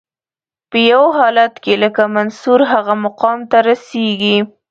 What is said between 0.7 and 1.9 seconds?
یو حالت کې